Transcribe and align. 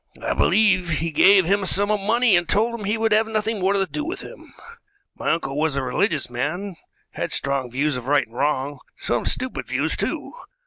I 0.19 0.33
believe 0.33 0.89
he 0.89 1.11
gave 1.11 1.45
him 1.45 1.61
a 1.61 1.67
sum 1.67 1.91
of 1.91 1.99
money 1.99 2.35
and 2.35 2.49
told 2.49 2.73
him 2.73 2.85
he 2.85 2.97
would 2.97 3.11
have 3.11 3.27
nothing 3.27 3.59
more 3.59 3.73
to 3.73 3.85
do 3.85 4.03
with 4.03 4.21
him. 4.21 4.51
My 5.13 5.29
uncle 5.31 5.55
was 5.59 5.75
a 5.75 5.83
religious 5.83 6.27
man, 6.27 6.75
had 7.11 7.31
strong 7.31 7.69
views 7.69 7.97
of 7.97 8.07
right 8.07 8.25
and 8.25 8.35
wrong 8.35 8.79
some 8.97 9.25
stupid 9.27 9.67
views, 9.67 9.95
too. 9.95 10.33